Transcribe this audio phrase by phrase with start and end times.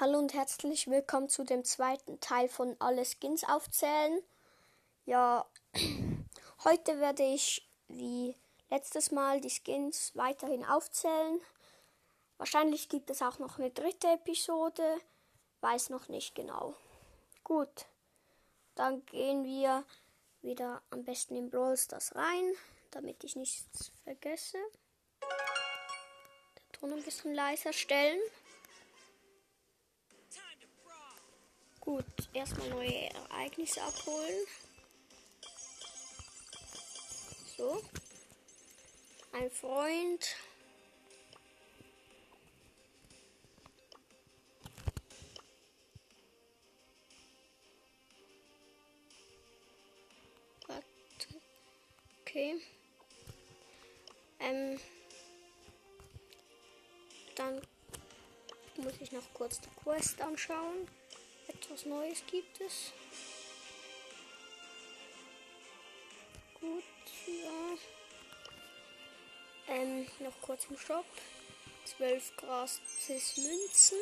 [0.00, 4.22] Hallo und herzlich willkommen zu dem zweiten Teil von Alle Skins aufzählen.
[5.06, 5.44] Ja,
[6.64, 8.36] heute werde ich wie
[8.70, 11.40] letztes Mal die Skins weiterhin aufzählen.
[12.36, 15.00] Wahrscheinlich gibt es auch noch eine dritte Episode,
[15.62, 16.76] weiß noch nicht genau.
[17.42, 17.86] Gut,
[18.76, 19.82] dann gehen wir
[20.42, 22.52] wieder am besten in Brawl Stars rein,
[22.92, 24.58] damit ich nichts vergesse.
[25.20, 28.20] Der Ton ein bisschen leiser stellen.
[31.88, 34.46] Gut, erstmal neue Ereignisse abholen.
[37.56, 37.82] So.
[39.32, 40.36] Ein Freund.
[52.20, 52.60] Okay.
[54.40, 54.78] Ähm.
[57.34, 57.62] Dann
[58.76, 60.86] muss ich noch kurz die Quest anschauen.
[61.68, 62.92] Etwas Neues gibt es.
[66.58, 66.82] Gut,
[67.26, 67.76] ja.
[69.74, 71.04] Ähm, noch kurz im Shop.
[71.84, 73.98] 12 gratis Münzen.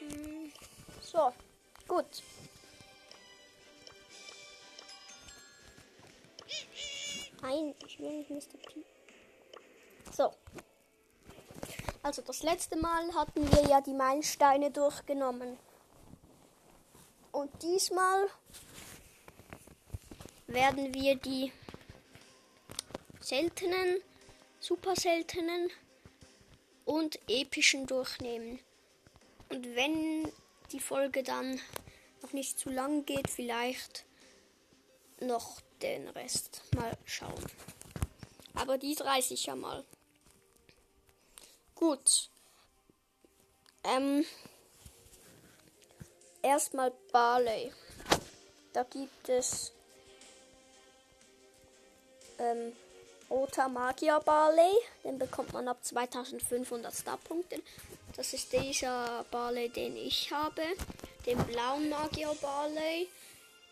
[0.00, 0.52] Hm,
[1.00, 1.32] so,
[1.86, 2.22] gut.
[7.40, 8.58] Nein, ich will nicht Mr.
[8.58, 8.84] P.
[10.10, 10.34] So.
[12.06, 15.58] Also das letzte Mal hatten wir ja die Meilensteine durchgenommen.
[17.32, 18.28] Und diesmal
[20.46, 21.52] werden wir die
[23.18, 24.00] seltenen,
[24.60, 25.68] super seltenen
[26.84, 28.60] und epischen durchnehmen.
[29.48, 30.30] Und wenn
[30.70, 31.60] die Folge dann
[32.22, 34.04] noch nicht zu lang geht, vielleicht
[35.18, 37.44] noch den Rest mal schauen.
[38.54, 39.84] Aber die reiße ich ja mal.
[41.76, 42.30] Gut.
[43.84, 44.24] Ähm,
[46.42, 47.70] erstmal Barley.
[48.72, 49.72] Da gibt es
[52.38, 52.72] ähm,
[53.30, 54.72] Roter Magier Barley.
[55.04, 57.62] Den bekommt man ab 2500 Starpunkten.
[58.16, 60.62] Das ist dieser Barley, den ich habe.
[61.26, 63.08] Den blauen Magier Barley.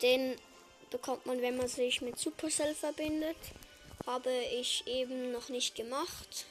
[0.03, 0.37] Den
[0.91, 3.37] bekommt man, wenn man sich mit Supercell verbindet.
[4.05, 6.45] Habe ich eben noch nicht gemacht.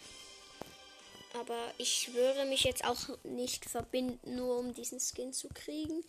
[1.34, 6.04] Aber ich würde mich jetzt auch nicht verbinden, nur um diesen Skin zu kriegen.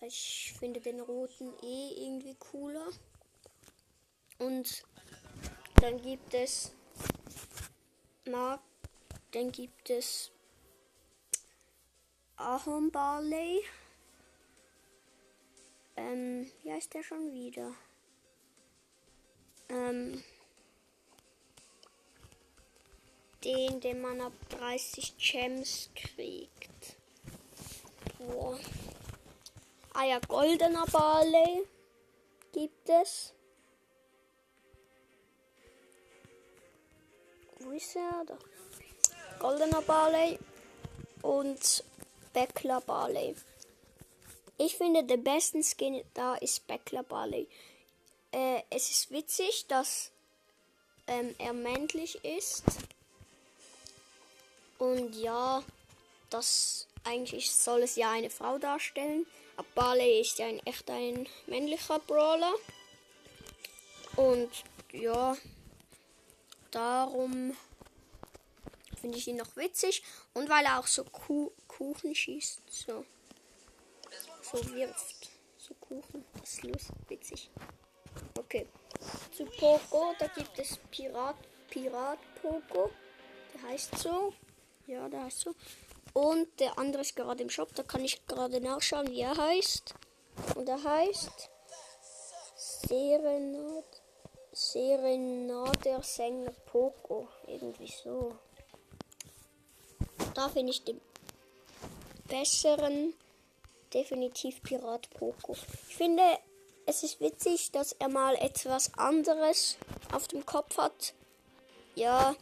[0.00, 2.88] Weil ich finde den roten eh irgendwie cooler.
[4.38, 4.84] Und
[5.80, 6.72] dann gibt es
[8.24, 8.60] Mark,
[9.32, 10.30] dann gibt es
[12.36, 13.64] Ahorn Barley.
[15.96, 17.74] Ähm, wie heißt der schon wieder?
[19.68, 20.22] Ähm,
[23.44, 26.96] den, den man ab 30 Gems kriegt.
[28.18, 28.58] Boah.
[29.94, 31.66] Ah ja, goldener Barley
[32.52, 33.32] gibt es.
[37.60, 38.24] Wo ist er?
[38.26, 38.38] Da.
[39.38, 40.38] Goldener Barley
[41.22, 41.84] und
[42.32, 43.34] Beckler Barley.
[44.56, 47.48] Ich finde, der besten Skin da ist Beckler Barley.
[48.32, 50.10] Äh, es ist witzig, dass
[51.06, 52.64] ähm, er männlich ist.
[54.78, 55.62] Und ja,
[56.30, 59.26] das eigentlich soll es ja eine Frau darstellen.
[59.56, 62.54] Aber Barley ist ja ein echt ein männlicher Brawler.
[64.16, 64.50] Und
[64.92, 65.36] ja,
[66.70, 67.56] darum
[69.00, 70.02] finde ich ihn noch witzig.
[70.34, 72.60] Und weil er auch so Kuh Kuchen schießt.
[72.68, 73.04] So.
[74.42, 75.30] So wirft.
[75.58, 76.24] So Kuchen.
[76.40, 77.50] Das ist lustig, witzig.
[78.36, 78.66] Okay.
[79.36, 81.36] Zu Poco, da gibt es Pirat,
[81.68, 82.90] Pirat Poco.
[83.54, 84.32] Der heißt so.
[84.88, 85.54] Ja, der heißt so.
[86.14, 87.74] Und der andere ist gerade im Shop.
[87.74, 89.94] Da kann ich gerade nachschauen, wie er heißt.
[90.56, 91.50] Und er heißt
[92.56, 93.84] Serenad,
[94.50, 97.28] Serenader Sänger Poco.
[97.46, 98.34] Irgendwie so.
[100.32, 101.02] Da finde ich den
[102.26, 103.12] besseren
[103.92, 105.54] definitiv Pirat Poco.
[105.88, 106.22] Ich finde,
[106.86, 109.76] es ist witzig, dass er mal etwas anderes
[110.12, 111.12] auf dem Kopf hat.
[111.94, 112.34] Ja,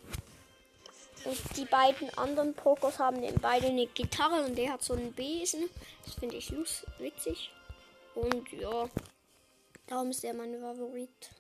[1.27, 5.13] und die beiden anderen Pokos haben eben beide eine Gitarre und der hat so einen
[5.13, 5.69] Besen.
[6.05, 6.53] Das finde ich
[6.99, 7.51] witzig.
[8.15, 8.89] Und ja,
[9.87, 11.31] darum ist er mein Favorit.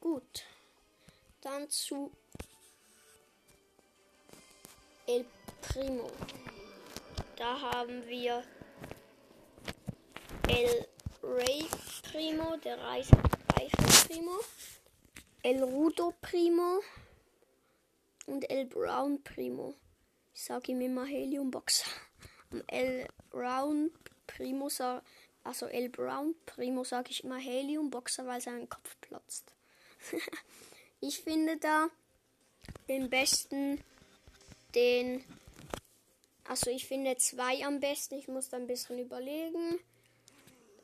[0.00, 0.44] Gut.
[1.40, 2.10] Dann zu
[5.06, 5.24] El
[5.62, 6.10] Primo.
[7.36, 8.42] Da haben wir
[10.48, 10.86] El
[11.22, 11.66] Rey
[12.10, 13.16] Primo, der reiche
[14.06, 14.40] Primo.
[15.42, 16.80] El Rudo Primo
[18.26, 19.74] und El Brown Primo.
[20.34, 21.90] Ich sage ihm immer Heliumboxer.
[22.50, 23.90] Am L Brown
[24.26, 24.68] Primo,
[25.44, 29.52] also L Brown Primo sage ich immer Heliumboxer, weil sein Kopf platzt.
[31.00, 31.88] ich finde da
[32.88, 33.82] den besten,
[34.74, 35.24] den,
[36.44, 38.16] also ich finde zwei am besten.
[38.16, 39.78] Ich muss da ein bisschen überlegen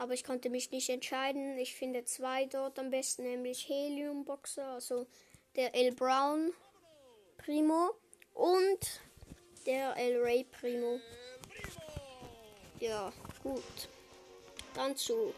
[0.02, 1.56] aber ich konnte mich nicht entscheiden.
[1.58, 5.06] Ich finde zwei dort am besten, nämlich Helium Boxer, also
[5.54, 6.52] der L Brown
[7.44, 7.90] Primo
[8.34, 9.00] und
[9.66, 11.00] der El Ray Primo.
[12.78, 13.12] Ja,
[13.42, 13.88] gut.
[14.74, 15.34] Dann zu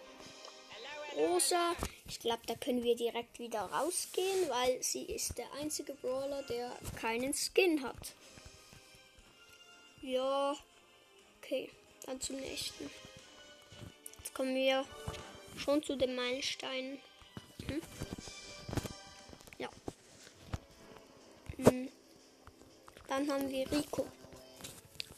[1.17, 1.75] Rosa.
[2.09, 6.73] Ich glaube, da können wir direkt wieder rausgehen, weil sie ist der einzige Brawler, der
[7.01, 8.13] keinen Skin hat.
[10.03, 10.57] Ja,
[11.39, 11.71] okay.
[12.05, 12.91] Dann zum nächsten
[14.35, 14.85] kommen wir
[15.57, 16.99] schon zu den Meilensteinen.
[17.67, 17.81] Hm?
[21.59, 24.07] Dann haben wir Rico.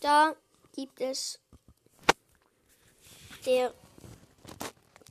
[0.00, 0.34] Da
[0.72, 1.38] gibt es
[3.44, 3.72] der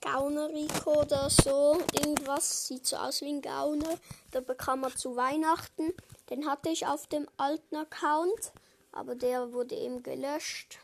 [0.02, 1.80] Gauner Rico oder so.
[1.94, 3.98] Irgendwas sieht so aus wie ein Gauner.
[4.32, 5.94] Da bekam er zu Weihnachten.
[6.30, 8.52] Den hatte ich auf dem alten Account.
[8.92, 10.80] Aber der wurde eben gelöscht.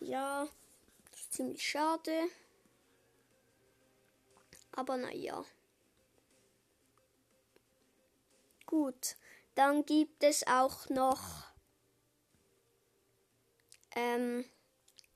[0.00, 0.48] Ja
[1.32, 2.28] ziemlich schade.
[4.72, 5.44] Aber naja.
[8.66, 9.16] Gut,
[9.54, 11.20] dann gibt es auch noch
[13.94, 14.44] ähm,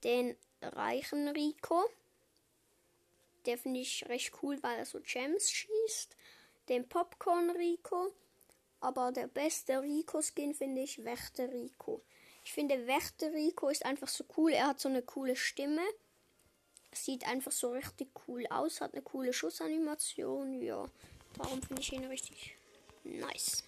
[0.05, 1.85] den reichen Rico.
[3.47, 6.17] Der finde ich recht cool, weil er so Gems schießt.
[6.69, 8.13] Den Popcorn Rico.
[8.81, 12.03] Aber der beste Rico-Skin finde ich Wächter Rico.
[12.45, 14.53] Ich finde Wächter Rico ist einfach so cool.
[14.53, 15.83] Er hat so eine coole Stimme.
[16.93, 20.63] Sieht einfach so richtig cool aus, hat eine coole Schussanimation.
[20.63, 20.85] Ja,
[21.37, 22.57] darum finde ich ihn richtig
[23.05, 23.65] nice.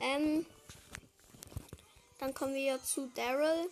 [0.00, 0.46] Ähm,
[2.18, 3.70] dann kommen wir zu Daryl.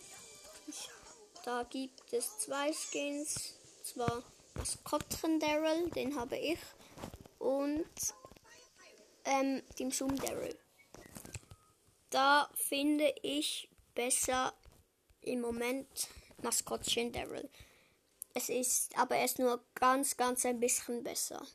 [1.45, 3.55] Da gibt es zwei Skins.
[3.83, 4.23] Zwar
[4.55, 6.59] Maskottchen Daryl, den habe ich.
[7.37, 7.85] Und
[9.25, 10.57] ähm, den Zoom Daryl.
[12.09, 14.53] Da finde ich besser
[15.21, 16.07] im Moment
[16.41, 17.49] Maskottchen Daryl.
[18.33, 21.45] Es ist aber erst nur ganz, ganz ein bisschen besser.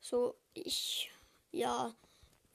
[0.00, 1.10] So, ich,
[1.52, 1.94] ja,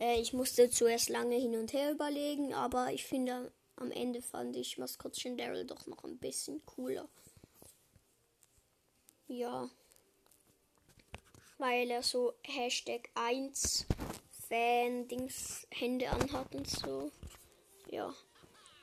[0.03, 4.55] äh, ich musste zuerst lange hin und her überlegen, aber ich finde, am Ende fand
[4.57, 7.07] ich Maskottchen Daryl doch noch ein bisschen cooler.
[9.27, 9.69] Ja.
[11.57, 13.85] Weil er so Hashtag 1
[14.49, 17.11] Fan-Dings Hände anhat und so.
[17.89, 18.13] Ja.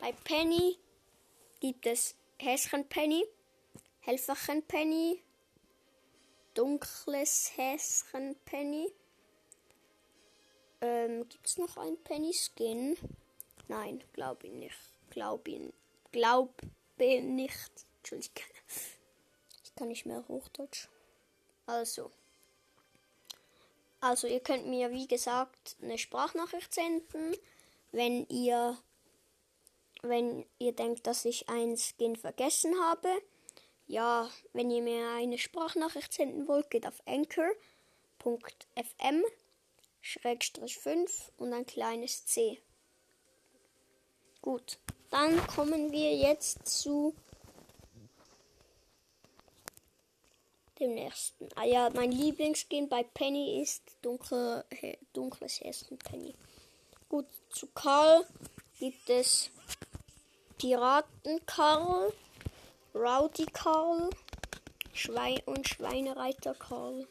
[0.00, 0.78] Bei Penny
[1.60, 3.24] gibt es Häschenpenny.
[4.00, 5.22] Helferchenpenny,
[6.54, 8.90] dunkles Häschenpenny.
[10.80, 12.96] Ähm, Gibt es noch ein Penny Skin?
[13.68, 14.78] Nein, glaube ich nicht.
[15.10, 15.60] Glaube ich,
[16.12, 16.54] glaube
[16.98, 17.70] nicht.
[17.98, 18.44] Entschuldigung.
[19.64, 20.88] Ich kann nicht mehr Hochdeutsch.
[21.66, 22.10] Also.
[24.00, 27.36] Also, ihr könnt mir, wie gesagt, eine Sprachnachricht senden,
[27.92, 28.78] wenn ihr,
[30.02, 33.10] wenn ihr denkt, dass ich ein Skin vergessen habe.
[33.86, 37.54] Ja, wenn ihr mir eine Sprachnachricht senden wollt, geht auf anchor.fm
[40.00, 42.60] Schrägstrich 5 und ein kleines C.
[44.42, 44.78] Gut,
[45.10, 47.14] dann kommen wir jetzt zu
[50.78, 51.48] dem nächsten.
[51.54, 54.64] Ah ja, mein Lieblingsskin bei Penny ist dunkle,
[55.12, 56.34] dunkles Hessen Penny.
[57.08, 58.26] Gut, zu Karl
[58.78, 59.50] gibt es
[60.58, 62.12] Piraten Karl.
[62.92, 64.10] Rowdy Karl
[64.92, 67.06] Schwein und Schweinereiter Karl.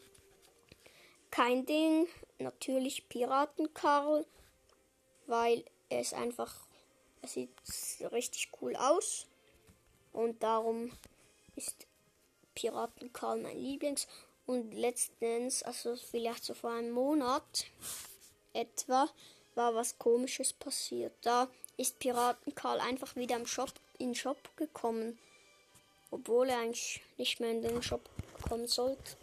[1.30, 2.08] Kein Ding,
[2.38, 4.26] natürlich Piraten Karl,
[5.26, 6.54] weil er ist einfach,
[7.22, 7.50] er sieht
[8.12, 9.26] richtig cool aus
[10.12, 10.90] und darum
[11.56, 11.86] ist
[12.54, 14.08] Piraten Karl mein Lieblings.
[14.46, 17.66] Und letztens, also vielleicht so vor einem Monat
[18.52, 19.08] etwa,
[19.54, 21.12] war was komisches passiert.
[21.22, 25.18] Da ist Piraten Karl einfach wieder im Shop, in den Shop gekommen
[26.10, 28.08] obwohl er eigentlich nicht mehr in den Shop
[28.48, 29.16] kommen sollte.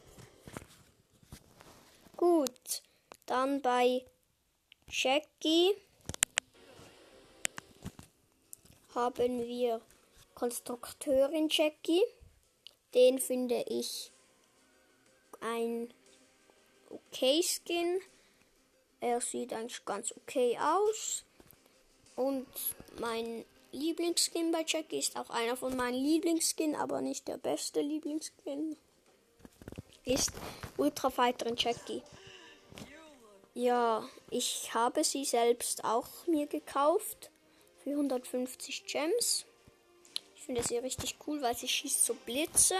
[2.17, 2.81] Gut,
[3.27, 4.03] dann bei
[4.89, 5.75] Jackie
[8.95, 9.81] haben wir
[10.33, 12.01] Konstrukteurin Jackie.
[12.95, 14.11] Den finde ich
[15.41, 15.93] ein
[16.89, 18.01] okay Skin.
[18.99, 21.23] Er sieht eigentlich ganz okay aus.
[22.15, 22.47] Und
[22.99, 28.75] mein Lieblingsskin bei Jackie ist auch einer von meinen Lieblingsskin, aber nicht der beste Lieblingsskin.
[30.07, 30.31] Ist
[30.77, 32.01] Ultra Fighterin Jackie.
[33.53, 37.29] Ja, ich habe sie selbst auch mir gekauft.
[37.83, 39.45] für 150 Gems.
[40.35, 42.77] Ich finde sie richtig cool, weil sie schießt so Blitze.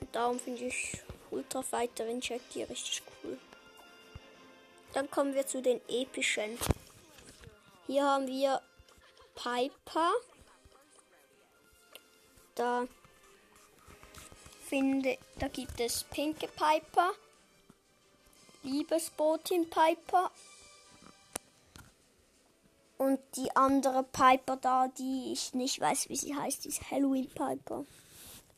[0.00, 0.98] Und darum finde ich
[1.30, 3.38] Ultra Fighterin Jackie richtig cool.
[4.92, 6.58] Dann kommen wir zu den epischen.
[7.86, 8.60] Hier haben wir
[9.36, 10.12] Piper.
[12.56, 12.88] Da
[14.74, 17.12] finde, da gibt es Pinke Piper,
[18.64, 20.32] Liebesbotin Piper
[22.98, 27.84] und die andere Piper da, die ich nicht weiß, wie sie heißt, ist Halloween Piper.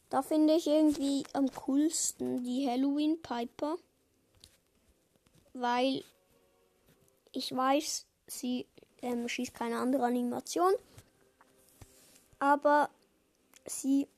[0.09, 3.77] Da finde ich irgendwie am coolsten die Halloween Piper,
[5.53, 6.03] weil
[7.33, 8.65] ich weiß, sie
[9.03, 10.73] ähm, schießt keine andere Animation,
[12.39, 12.89] aber
[13.67, 14.09] sie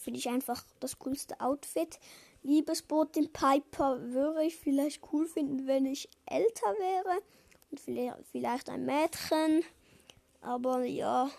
[0.00, 1.98] finde ich einfach das coolste Outfit.
[2.42, 7.22] Liebesbotin Piper würde ich vielleicht cool finden, wenn ich älter wäre
[7.70, 7.80] und
[8.32, 9.62] vielleicht ein Mädchen.
[10.40, 11.30] Aber ja,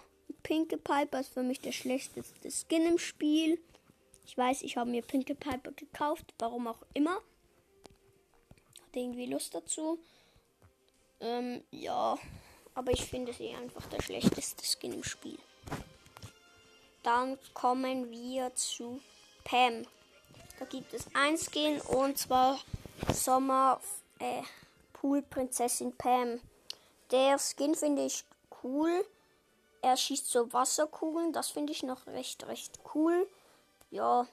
[0.44, 3.60] Pinke Piper ist für mich der schlechteste Skin im Spiel.
[4.26, 7.16] Ich weiß, ich habe mir Pinke Piper gekauft, warum auch immer.
[7.16, 10.00] Hatte irgendwie Lust dazu.
[11.20, 12.18] Ähm, ja,
[12.76, 15.38] aber ich finde sie einfach der schlechteste Skin im Spiel.
[17.04, 19.02] Dann kommen wir zu
[19.44, 19.86] Pam.
[20.60, 22.60] Da gibt es ein Skin und zwar
[23.12, 23.82] Sommer
[24.20, 24.44] äh,
[24.94, 26.40] Poolprinzessin Pam.
[27.10, 28.24] Der Skin finde ich
[28.64, 29.06] cool.
[29.82, 31.34] Er schießt so Wasserkugeln.
[31.34, 33.28] Das finde ich noch recht, recht cool.
[33.90, 34.28] Ja,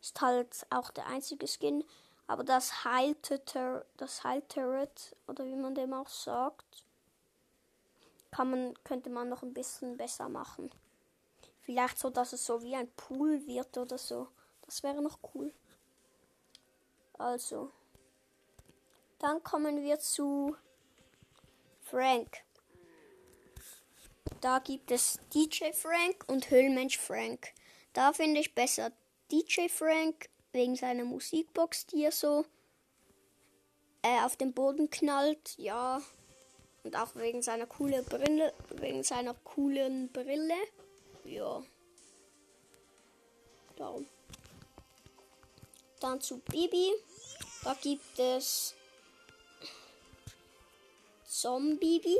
[0.00, 1.84] ist halt auch der einzige Skin.
[2.26, 6.84] Aber das Heilter, das Heilturret, oder wie man dem auch sagt,
[8.30, 10.70] kann man, könnte man noch ein bisschen besser machen.
[11.62, 14.28] Vielleicht so, dass es so wie ein Pool wird oder so.
[14.66, 15.52] Das wäre noch cool.
[17.18, 17.70] Also.
[19.18, 20.56] Dann kommen wir zu
[21.80, 22.38] Frank.
[24.40, 27.52] Da gibt es DJ Frank und Höhlenmensch Frank.
[27.92, 28.90] Da finde ich besser
[29.30, 32.44] DJ Frank wegen seiner Musikbox, die er so
[34.02, 35.56] äh, auf den Boden knallt.
[35.58, 36.02] Ja.
[36.82, 40.56] Und auch wegen seiner coolen Brille, wegen seiner coolen Brille.
[41.24, 41.62] Ja.
[43.76, 44.06] Darum.
[46.00, 46.92] Dann zu Bibi.
[47.64, 48.74] Da gibt es
[51.24, 52.18] Zombie,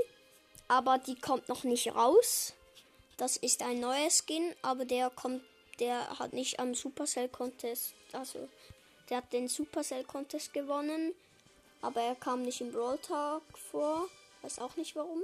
[0.69, 2.55] aber die kommt noch nicht raus.
[3.17, 5.43] Das ist ein neuer Skin, aber der kommt,
[5.81, 8.49] der hat nicht am Supercell Contest, also
[9.09, 11.15] der hat den Supercell Contest gewonnen,
[11.83, 14.09] aber er kam nicht im Brawl Tag vor.
[14.43, 15.23] Weiß auch nicht warum.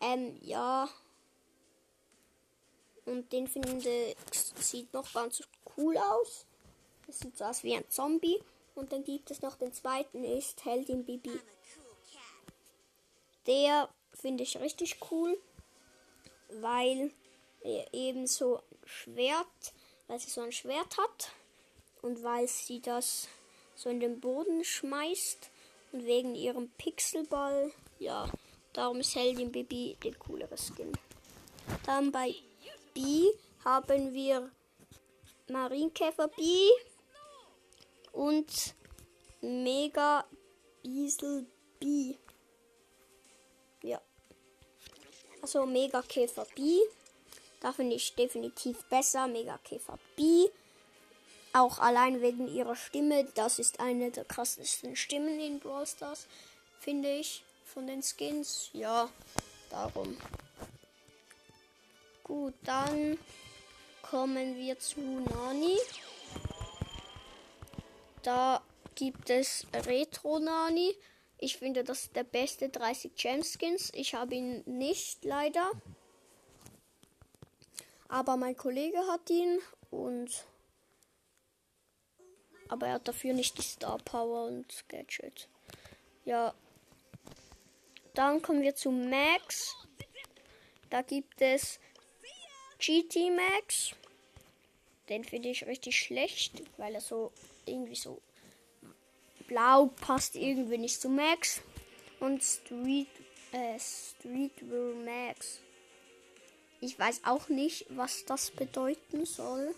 [0.00, 0.88] Ähm, ja.
[3.06, 5.42] Und den finde sieht noch ganz
[5.76, 6.44] cool aus.
[7.06, 8.42] Das sieht so aus wie ein Zombie.
[8.74, 11.40] Und dann gibt es noch den zweiten, ist Heldin Bibi.
[13.46, 15.38] Der finde ich richtig cool,
[16.48, 17.12] weil
[17.62, 19.72] er eben so ein Schwert,
[20.08, 21.30] weil sie so ein Schwert hat
[22.02, 23.28] und weil sie das
[23.76, 25.50] so in den Boden schmeißt
[25.92, 28.28] und wegen ihrem Pixelball, ja,
[28.72, 30.92] darum ist Heldin Bibi der coolere Skin.
[31.84, 32.34] Dann bei
[32.96, 33.26] B
[33.62, 34.50] haben wir
[35.48, 36.42] Marienkäfer B
[38.12, 38.74] und
[39.42, 40.24] Mega
[40.82, 41.46] Biesel
[41.78, 42.14] B.
[43.82, 44.00] Ja.
[45.42, 46.78] Also Mega Käfer B.
[47.60, 49.26] Da finde ich definitiv besser.
[49.26, 50.48] Mega Käfer B.
[51.52, 53.24] Auch allein wegen ihrer Stimme.
[53.34, 56.26] Das ist eine der krassesten Stimmen in Brawl Stars.
[56.80, 57.44] Finde ich.
[57.66, 58.70] Von den Skins.
[58.72, 59.10] Ja.
[59.68, 60.16] Darum.
[62.26, 63.20] Gut, dann
[64.02, 65.78] kommen wir zu Nani.
[68.24, 68.60] Da
[68.96, 70.96] gibt es Retro Nani.
[71.38, 73.92] Ich finde, das ist der beste 30 Gem Skins.
[73.94, 75.70] Ich habe ihn nicht, leider.
[78.08, 79.60] Aber mein Kollege hat ihn
[79.92, 80.46] und.
[82.66, 85.48] Aber er hat dafür nicht die Star Power und Gadget.
[86.24, 86.52] Ja.
[88.14, 89.76] Dann kommen wir zu Max.
[90.90, 91.78] Da gibt es
[92.78, 93.94] GT Max.
[95.08, 97.32] Den finde ich richtig schlecht, weil er so
[97.64, 98.20] irgendwie so
[99.46, 101.60] Blau passt irgendwie nicht zu Max.
[102.18, 103.08] Und Street,
[103.52, 105.60] äh, Streetwear Max.
[106.80, 109.74] Ich weiß auch nicht, was das bedeuten soll.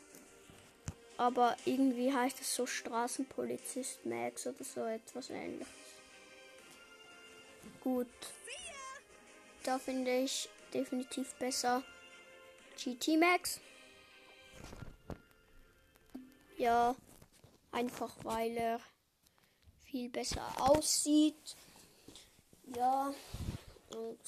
[1.17, 5.67] Aber irgendwie heißt es so Straßenpolizist Max oder so etwas ähnliches.
[7.81, 8.07] Gut.
[9.65, 11.83] Da finde ich definitiv besser
[12.79, 13.61] GT Max.
[16.57, 16.95] Ja,
[17.73, 18.81] einfach weil er
[19.85, 21.57] viel besser aussieht.
[22.77, 23.13] Ja,
[23.97, 24.19] und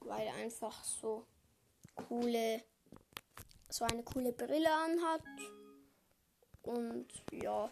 [0.00, 1.26] weil er einfach so
[2.08, 2.62] coole,
[3.68, 5.22] so eine coole Brille anhat.
[6.62, 7.70] Und ja.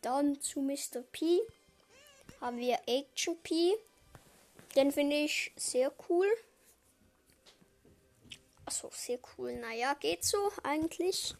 [0.00, 1.02] Dann zu Mr.
[1.10, 1.40] P
[2.40, 3.74] haben wir Action P.
[4.76, 6.26] Den finde ich sehr cool.
[8.72, 9.54] Achso, sehr cool.
[9.56, 11.34] Naja, geht so eigentlich.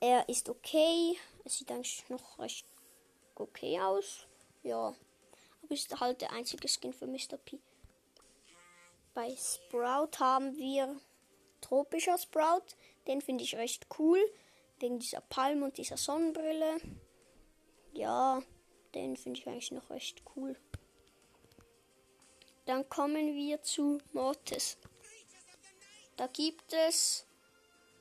[0.00, 1.16] Er ist okay.
[1.44, 2.66] Es sieht eigentlich noch recht
[3.36, 4.26] okay aus.
[4.64, 4.88] Ja.
[5.62, 7.36] Aber ist halt der einzige Skin für Mr.
[7.36, 7.60] P.
[9.14, 11.00] Bei Sprout haben wir
[11.60, 12.74] tropischer Sprout.
[13.06, 14.18] Den finde ich recht cool.
[14.80, 16.80] Wegen dieser Palm und dieser Sonnenbrille.
[17.92, 18.42] Ja,
[18.96, 20.56] den finde ich eigentlich noch recht cool.
[22.66, 24.76] Dann kommen wir zu Mortis.
[26.18, 27.24] Da gibt es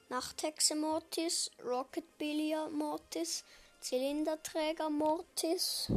[0.09, 3.45] Nachthexe Mortis, Rocket Billier Mortis,
[3.79, 5.91] Zylinderträger Mortis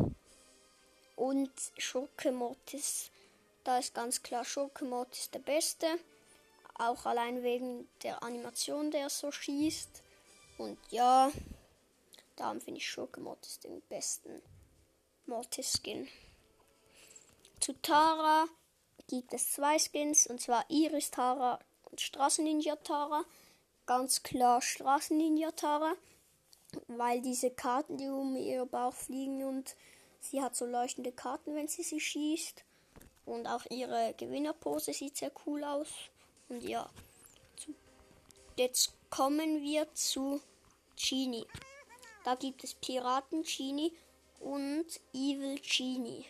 [1.17, 3.11] und Schurke Mortis.
[3.65, 5.87] Da ist ganz klar Schurke Mortis der beste.
[6.75, 10.03] Auch allein wegen der Animation, der so schießt.
[10.59, 11.33] Und ja,
[12.37, 14.43] darum finde ich Schurke Mortis den besten
[15.25, 16.07] Mortis-Skin.
[17.61, 18.45] Zu Tara
[19.09, 21.59] gibt es zwei Skins, und zwar Iris Tara
[21.97, 23.25] Straßenninja Tara.
[23.87, 25.95] Ganz klar Straßenninja Tara,
[26.87, 29.75] weil diese Karten, die um ihr Bauch fliegen und
[30.21, 32.65] sie hat so leuchtende Karten, wenn sie sie schießt.
[33.27, 35.89] Und auch ihre Gewinnerpose sieht sehr cool aus.
[36.49, 36.91] Und ja,
[38.57, 40.41] jetzt kommen wir zu
[40.97, 41.47] Genie.
[42.25, 43.93] Da gibt es Piraten Genie
[44.41, 46.27] und Evil Genie.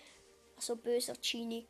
[0.56, 1.66] Also böser Genie.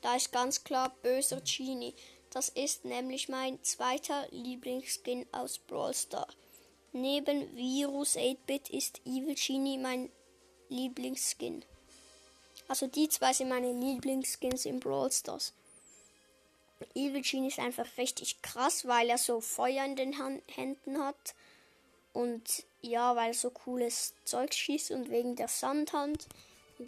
[0.00, 1.94] Da ist ganz klar böser Genie.
[2.30, 6.28] Das ist nämlich mein zweiter Lieblingsskin aus Brawl Star.
[6.92, 10.10] Neben Virus 8-Bit ist Evil Genie mein
[10.68, 11.64] Lieblingsskin.
[12.68, 15.52] Also die zwei sind meine Lieblingsskins in Brawl Stars.
[16.94, 21.34] Evil Genie ist einfach richtig krass, weil er so Feuer in den Han Händen hat.
[22.12, 26.26] Und ja, weil er so cooles Zeug schießt und wegen der Sandhand.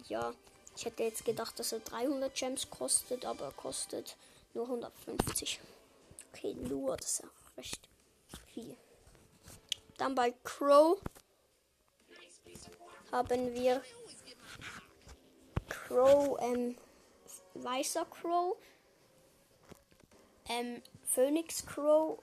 [0.07, 0.33] Ja,
[0.77, 4.15] ich hätte jetzt gedacht, dass er 300 Gems kostet, aber er kostet
[4.53, 5.59] nur 150.
[6.31, 7.89] Okay, nur, das ist auch recht
[8.53, 8.75] viel.
[9.97, 10.99] Dann bei Crow
[13.11, 13.81] haben wir
[15.69, 16.77] Crow, ähm,
[17.53, 18.57] weißer Crow,
[20.49, 22.19] ähm, Phoenix Crow,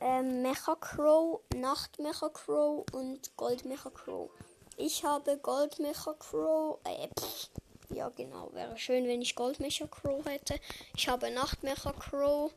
[0.00, 4.30] ähm, Mecha Crow, Nacht Mecha Crow und Gold Mecha Crow.
[4.76, 7.50] Ich habe Gold Mecha Crow, äh, pff,
[7.90, 8.52] ja, genau.
[8.52, 10.58] Wäre schön, wenn ich Goldmecher Crow hätte.
[10.96, 12.52] Ich habe Nachtmecher Crow.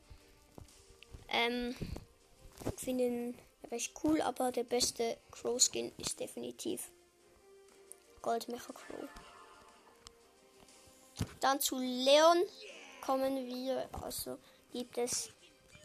[1.28, 1.74] Ähm,
[2.76, 3.38] finde ihn
[3.70, 6.90] recht cool, aber der beste Crow Skin ist definitiv
[8.22, 9.08] Goldmecher Crow.
[11.40, 12.42] Dann zu Leon
[13.00, 13.88] kommen wir.
[14.02, 14.38] Also
[14.72, 15.30] gibt es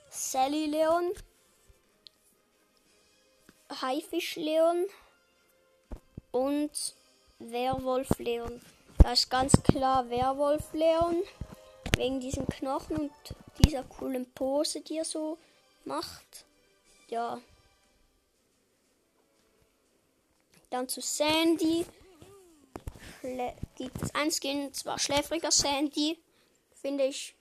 [0.09, 1.11] Sally Leon,
[3.81, 4.85] Haifisch Leon
[6.31, 6.95] und
[7.39, 8.61] Werwolf Leon.
[9.05, 11.23] Da ist ganz klar Werwolf Leon.
[11.95, 13.11] Wegen diesen Knochen und
[13.63, 15.37] dieser coolen Pose, die er so
[15.83, 16.47] macht.
[17.09, 17.39] Ja.
[20.71, 21.85] Dann zu Sandy.
[23.19, 26.19] Schlä gibt es ein Skin, zwar schläfriger Sandy.
[26.73, 27.35] Finde ich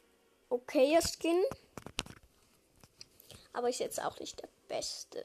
[0.50, 1.42] okayer Skin.
[3.54, 5.24] Aber ist jetzt auch nicht der beste.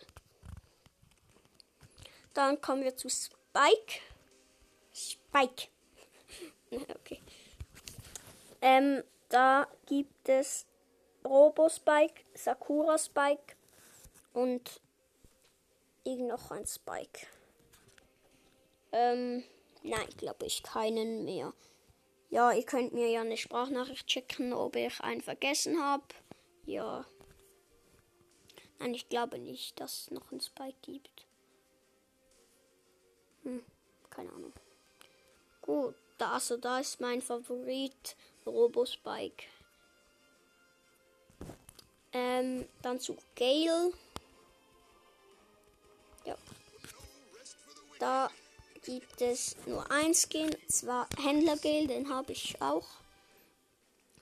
[2.34, 4.00] Dann kommen wir zu Spike.
[4.94, 5.68] Spike.
[6.96, 7.22] okay.
[8.62, 10.66] Ähm, da gibt es
[11.26, 13.56] Robo Spike, Sakura Spike
[14.34, 14.82] und
[16.06, 17.28] noch ein Spike.
[18.92, 19.44] Ähm,
[19.84, 21.54] nein, glaube ich keinen mehr.
[22.32, 26.04] Ja, ihr könnt mir ja eine Sprachnachricht checken, ob ich einen vergessen habe.
[26.66, 27.06] Ja.
[28.80, 31.28] Nein, ich glaube nicht, dass es noch einen Spike gibt.
[33.44, 33.64] Hm,
[34.10, 34.54] keine Ahnung.
[35.62, 39.46] Gut da, also da ist mein Favorit Robospike.
[42.12, 43.94] Ähm, dann zu Gale.
[46.26, 46.36] Ja.
[48.00, 48.30] Da
[48.84, 52.88] gibt es nur ein Skin, zwar Händler Gale, den habe ich auch.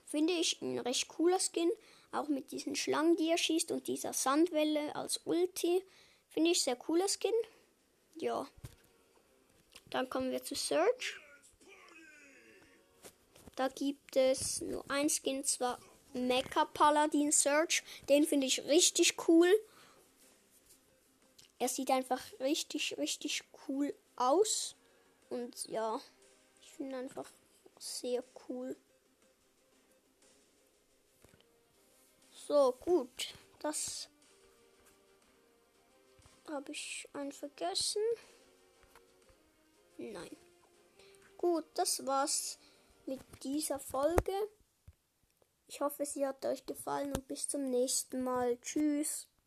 [0.06, 1.70] Finde ich ein recht cooler Skin,
[2.12, 5.82] auch mit diesen Schlangen, die er schießt und dieser Sandwelle als Ulti.
[6.28, 7.32] Finde ich sehr cooler Skin.
[8.16, 8.46] Ja.
[9.90, 11.16] Dann kommen wir zu Search.
[13.58, 15.80] Da gibt es nur ein Skin, zwar
[16.12, 17.82] Mecha Paladin Search.
[18.08, 19.52] Den finde ich richtig cool.
[21.58, 24.76] Er sieht einfach richtig, richtig cool aus.
[25.28, 26.00] Und ja,
[26.62, 27.28] ich finde einfach
[27.80, 28.76] sehr cool.
[32.30, 33.34] So, gut.
[33.58, 34.08] Das
[36.48, 38.02] habe ich einen vergessen.
[39.96, 40.36] Nein.
[41.36, 42.60] Gut, das war's
[43.08, 44.32] mit dieser Folge.
[45.66, 48.58] Ich hoffe, sie hat euch gefallen und bis zum nächsten Mal.
[48.60, 49.27] Tschüss.